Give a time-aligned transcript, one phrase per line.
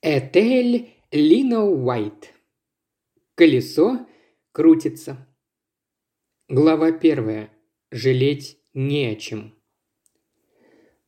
[0.00, 2.32] Этель Лина Уайт.
[3.34, 4.06] Колесо
[4.52, 5.26] крутится.
[6.48, 7.50] Глава первая.
[7.90, 9.56] Жалеть не о чем.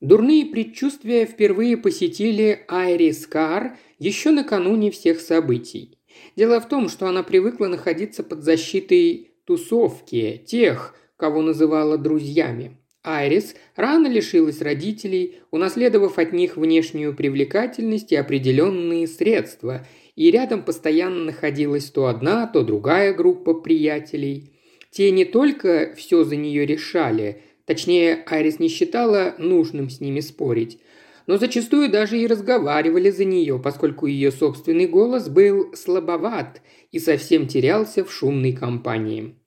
[0.00, 6.00] Дурные предчувствия впервые посетили Айрис Кар еще накануне всех событий.
[6.34, 12.79] Дело в том, что она привыкла находиться под защитой тусовки, тех, кого называла друзьями.
[13.02, 21.24] Айрис рано лишилась родителей, унаследовав от них внешнюю привлекательность и определенные средства, и рядом постоянно
[21.24, 24.52] находилась то одна, то другая группа приятелей.
[24.90, 30.80] Те не только все за нее решали, точнее, Айрис не считала нужным с ними спорить,
[31.26, 36.60] но зачастую даже и разговаривали за нее, поскольку ее собственный голос был слабоват
[36.90, 39.39] и совсем терялся в шумной компании.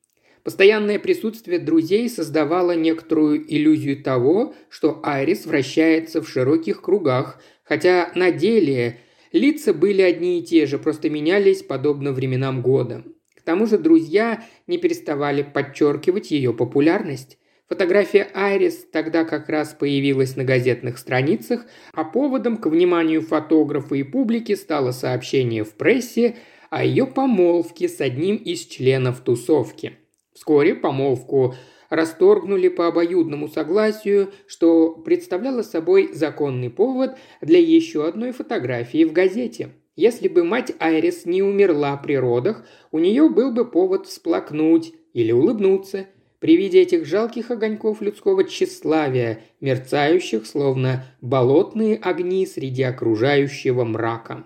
[0.43, 8.29] Постоянное присутствие друзей создавало некоторую иллюзию того, что Айрис вращается в широких кругах, хотя на
[8.29, 8.99] деле
[9.31, 13.05] лица были одни и те же, просто менялись подобно временам года.
[13.37, 17.37] К тому же друзья не переставали подчеркивать ее популярность.
[17.69, 24.03] Фотография Айрис тогда как раз появилась на газетных страницах, а поводом к вниманию фотографа и
[24.03, 26.35] публики стало сообщение в прессе
[26.69, 29.99] о ее помолвке с одним из членов тусовки–
[30.33, 31.55] Вскоре помолвку
[31.89, 39.69] расторгнули по обоюдному согласию, что представляло собой законный повод для еще одной фотографии в газете.
[39.95, 45.31] Если бы мать Айрис не умерла при родах, у нее был бы повод всплакнуть или
[45.31, 46.07] улыбнуться
[46.39, 54.45] при виде этих жалких огоньков людского тщеславия, мерцающих, словно болотные огни среди окружающего мрака.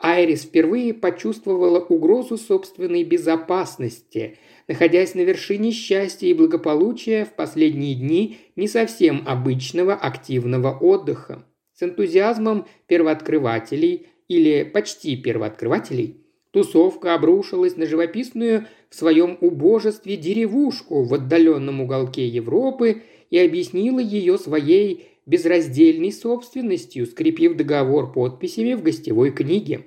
[0.00, 4.38] Айрис впервые почувствовала угрозу собственной безопасности–
[4.68, 11.44] находясь на вершине счастья и благополучия в последние дни не совсем обычного активного отдыха.
[11.74, 16.18] С энтузиазмом первооткрывателей или почти первооткрывателей
[16.50, 24.38] тусовка обрушилась на живописную в своем убожестве деревушку в отдаленном уголке Европы и объяснила ее
[24.38, 29.84] своей безраздельной собственностью, скрепив договор подписями в гостевой книге.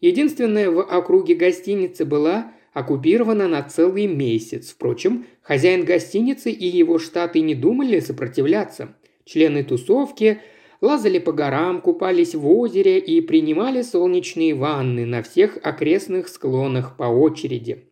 [0.00, 4.70] Единственная в округе гостиница была оккупирована на целый месяц.
[4.70, 8.96] Впрочем, хозяин гостиницы и его штаты не думали сопротивляться.
[9.24, 10.40] Члены тусовки
[10.80, 17.04] лазали по горам, купались в озере и принимали солнечные ванны на всех окрестных склонах по
[17.04, 17.84] очереди.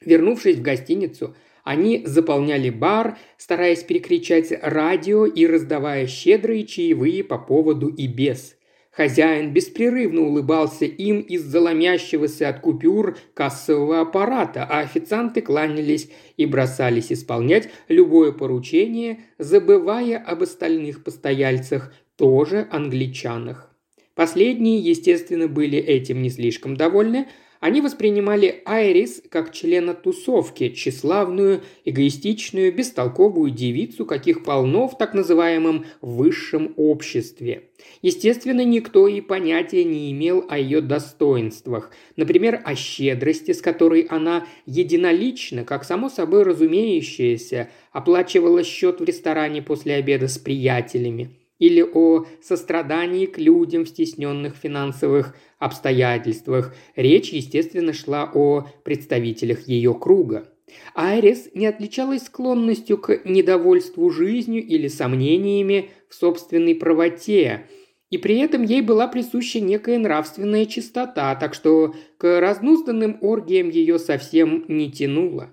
[0.00, 7.88] Вернувшись в гостиницу, они заполняли бар, стараясь перекричать радио и раздавая щедрые чаевые по поводу
[7.88, 8.56] и без–
[8.90, 17.12] Хозяин беспрерывно улыбался им из заломящегося от купюр кассового аппарата, а официанты кланялись и бросались
[17.12, 23.70] исполнять любое поручение, забывая об остальных постояльцах, тоже англичанах.
[24.14, 27.28] Последние, естественно, были этим не слишком довольны,
[27.60, 35.84] они воспринимали Айрис как члена тусовки, тщеславную, эгоистичную, бестолковую девицу, каких полно в так называемом
[36.00, 37.64] высшем обществе.
[38.00, 44.46] Естественно, никто и понятия не имел о ее достоинствах, например, о щедрости, с которой она
[44.64, 52.26] единолично, как само собой разумеющееся, оплачивала счет в ресторане после обеда с приятелями– или о
[52.42, 56.74] сострадании к людям в стесненных финансовых обстоятельствах.
[56.96, 60.48] Речь, естественно, шла о представителях ее круга.
[60.94, 67.66] Айрис не отличалась склонностью к недовольству жизнью или сомнениями в собственной правоте,
[68.10, 73.98] и при этом ей была присуща некая нравственная чистота, так что к разнузданным оргиям ее
[73.98, 75.50] совсем не тянуло.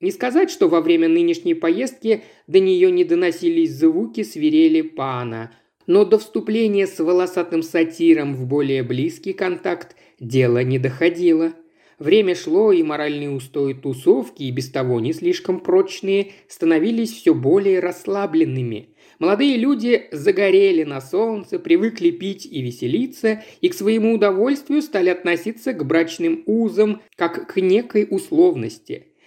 [0.00, 5.50] Не сказать, что во время нынешней поездки до нее не доносились звуки свирели пана,
[5.88, 11.52] но до вступления с волосатым сатиром в более близкий контакт дело не доходило.
[11.98, 17.80] Время шло, и моральные устои тусовки, и без того не слишком прочные, становились все более
[17.80, 18.90] расслабленными.
[19.18, 25.72] Молодые люди загорели на солнце, привыкли пить и веселиться, и к своему удовольствию стали относиться
[25.72, 29.06] к брачным узам как к некой условности–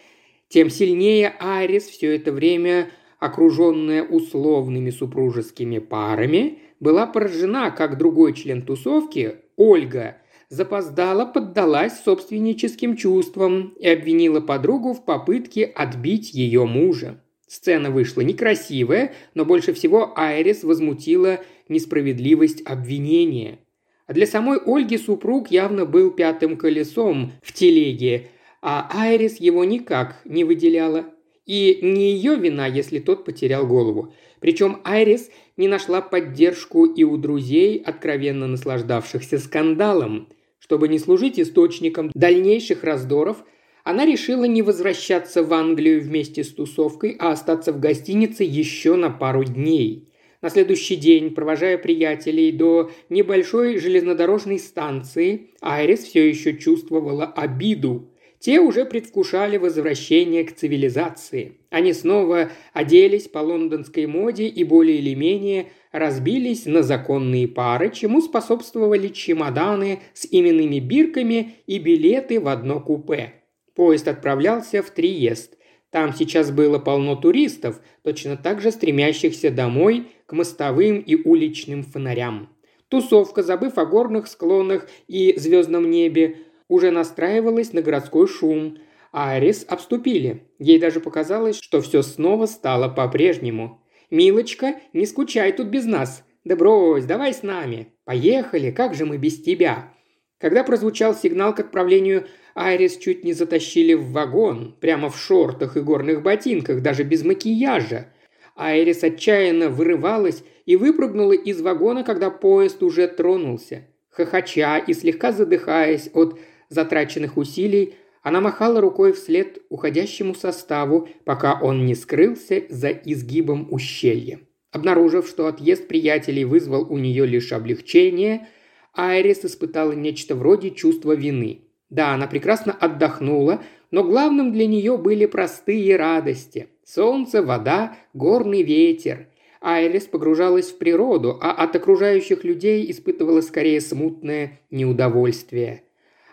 [0.52, 8.62] тем сильнее Арис все это время, окруженная условными супружескими парами, была поражена, как другой член
[8.62, 10.18] тусовки, Ольга,
[10.50, 17.22] запоздала, поддалась собственническим чувствам и обвинила подругу в попытке отбить ее мужа.
[17.48, 21.40] Сцена вышла некрасивая, но больше всего Айрис возмутила
[21.70, 23.60] несправедливость обвинения.
[24.06, 28.28] А для самой Ольги супруг явно был пятым колесом в телеге–
[28.62, 31.06] а Айрис его никак не выделяла.
[31.46, 34.14] И не ее вина, если тот потерял голову.
[34.40, 40.30] Причем Айрис не нашла поддержку и у друзей, откровенно наслаждавшихся скандалом.
[40.60, 43.44] Чтобы не служить источником дальнейших раздоров,
[43.84, 49.10] она решила не возвращаться в Англию вместе с тусовкой, а остаться в гостинице еще на
[49.10, 50.08] пару дней.
[50.42, 58.11] На следующий день, провожая приятелей до небольшой железнодорожной станции, Айрис все еще чувствовала обиду.
[58.42, 61.60] Те уже предвкушали возвращение к цивилизации.
[61.70, 68.20] Они снова оделись по лондонской моде и более или менее разбились на законные пары, чему
[68.20, 73.36] способствовали чемоданы с именными бирками и билеты в одно купе.
[73.76, 75.56] Поезд отправлялся в Триест.
[75.92, 82.50] Там сейчас было полно туристов, точно так же стремящихся домой к мостовым и уличным фонарям.
[82.88, 86.38] Тусовка, забыв о горных склонах и звездном небе,
[86.72, 88.78] уже настраивалась на городской шум,
[89.12, 90.44] а Арис обступили.
[90.58, 93.82] Ей даже показалось, что все снова стало по-прежнему.
[94.10, 96.24] «Милочка, не скучай тут без нас.
[96.46, 97.90] Да брось, давай с нами.
[98.06, 99.94] Поехали, как же мы без тебя?»
[100.40, 102.26] Когда прозвучал сигнал к отправлению,
[102.56, 108.08] Айрис чуть не затащили в вагон, прямо в шортах и горных ботинках, даже без макияжа.
[108.56, 113.88] Айрис отчаянно вырывалась и выпрыгнула из вагона, когда поезд уже тронулся.
[114.10, 116.38] Хохоча и слегка задыхаясь от
[116.72, 124.40] затраченных усилий, она махала рукой вслед уходящему составу, пока он не скрылся за изгибом ущелья.
[124.72, 128.48] Обнаружив, что отъезд приятелей вызвал у нее лишь облегчение,
[128.94, 131.62] Айрис испытала нечто вроде чувства вины.
[131.90, 136.68] Да, она прекрасно отдохнула, но главным для нее были простые радости.
[136.86, 139.28] Солнце, вода, горный ветер.
[139.60, 145.84] Айрис погружалась в природу, а от окружающих людей испытывала скорее смутное неудовольствие–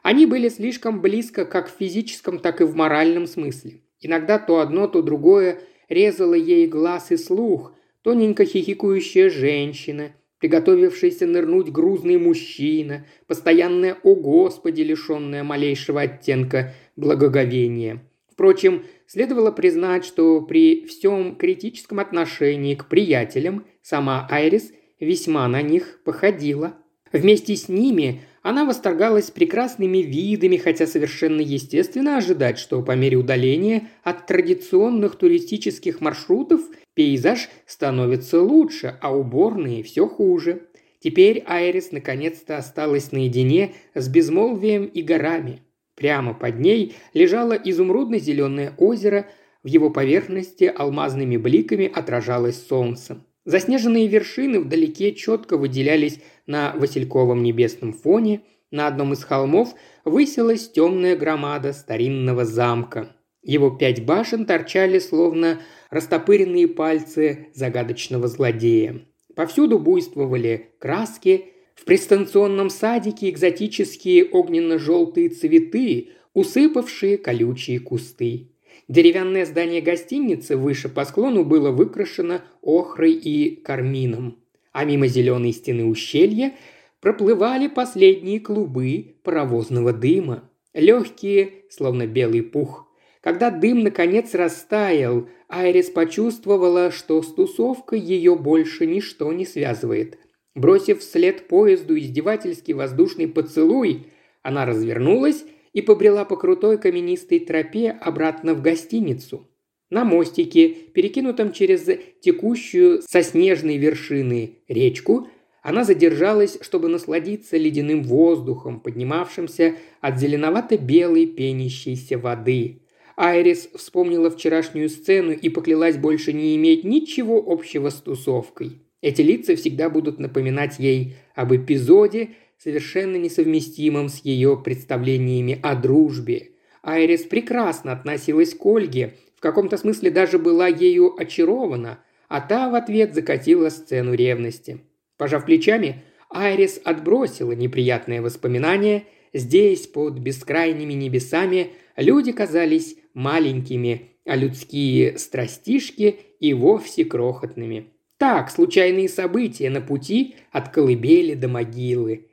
[0.08, 3.82] они были слишком близко как в физическом, так и в моральном смысле.
[4.00, 5.60] Иногда то одно, то другое
[5.90, 14.80] резало ей глаз и слух, тоненько хихикующая женщина, приготовившийся нырнуть грузный мужчина, постоянное «О Господи!»,
[14.80, 18.02] лишенное малейшего оттенка благоговения.
[18.32, 26.00] Впрочем, следовало признать, что при всем критическом отношении к приятелям сама Айрис весьма на них
[26.02, 26.78] походила.
[27.12, 33.88] Вместе с ними она восторгалась прекрасными видами, хотя совершенно естественно ожидать, что по мере удаления
[34.04, 36.60] от традиционных туристических маршрутов
[36.94, 40.68] пейзаж становится лучше, а уборные все хуже.
[41.00, 45.62] Теперь Айрис наконец-то осталась наедине с безмолвием и горами.
[45.94, 49.26] Прямо под ней лежало изумрудно-зеленое озеро,
[49.64, 53.24] в его поверхности алмазными бликами отражалось солнце.
[53.48, 58.42] Заснеженные вершины вдалеке четко выделялись на васильковом небесном фоне.
[58.70, 59.74] На одном из холмов
[60.04, 63.16] высилась темная громада старинного замка.
[63.42, 69.06] Его пять башен торчали, словно растопыренные пальцы загадочного злодея.
[69.34, 78.50] Повсюду буйствовали краски, в пристанционном садике экзотические огненно-желтые цветы, усыпавшие колючие кусты.
[78.88, 84.38] Деревянное здание гостиницы выше по склону было выкрашено охрой и кармином,
[84.72, 86.54] а мимо зеленой стены ущелья
[87.00, 92.86] проплывали последние клубы паровозного дыма, легкие, словно белый пух.
[93.20, 100.18] Когда дым наконец растаял, Айрис почувствовала, что с тусовкой ее больше ничто не связывает.
[100.54, 104.06] Бросив вслед поезду издевательский воздушный поцелуй,
[104.42, 105.44] она развернулась
[105.78, 109.46] и побрела по крутой каменистой тропе обратно в гостиницу.
[109.90, 111.88] На мостике, перекинутом через
[112.20, 115.28] текущую со снежной вершины речку,
[115.62, 122.82] она задержалась, чтобы насладиться ледяным воздухом, поднимавшимся от зеленовато-белой пенящейся воды.
[123.16, 128.82] Айрис вспомнила вчерашнюю сцену и поклялась больше не иметь ничего общего с тусовкой.
[129.00, 136.50] Эти лица всегда будут напоминать ей об эпизоде, совершенно несовместимым с ее представлениями о дружбе.
[136.82, 142.74] Айрис прекрасно относилась к Ольге, в каком-то смысле даже была ею очарована, а та в
[142.74, 144.80] ответ закатила сцену ревности.
[145.16, 149.04] Пожав плечами, Айрис отбросила неприятные воспоминания.
[149.32, 157.92] Здесь, под бескрайними небесами, люди казались маленькими, а людские страстишки и вовсе крохотными.
[158.18, 162.26] Так, случайные события на пути от колыбели до могилы.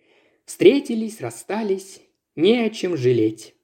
[0.45, 2.01] Встретились, расстались,
[2.35, 3.55] не о чем жалеть.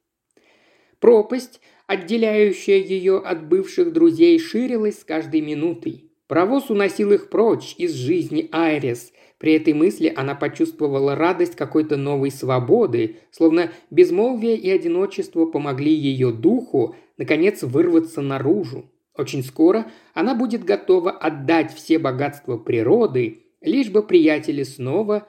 [0.98, 6.10] Пропасть, отделяющая ее от бывших друзей, ширилась с каждой минутой.
[6.26, 9.12] Провоз уносил их прочь из жизни Айрис.
[9.38, 16.32] При этой мысли она почувствовала радость какой-то новой свободы, словно безмолвие и одиночество помогли ее
[16.32, 18.90] духу, наконец, вырваться наружу.
[19.14, 25.28] Очень скоро она будет готова отдать все богатства природы, лишь бы приятели снова